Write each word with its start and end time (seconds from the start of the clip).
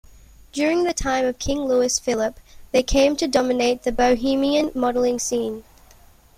During 0.51 0.83
the 0.83 0.95
time 0.95 1.25
of 1.27 1.37
King 1.37 1.59
Louis-Philippe 1.67 2.41
they 2.71 2.81
came 2.81 3.15
to 3.17 3.27
dominate 3.27 3.83
the 3.83 3.91
bohemian 3.91 4.71
modelling 4.73 5.19
scene. 5.19 5.63